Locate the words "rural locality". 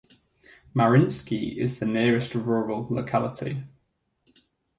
2.33-3.65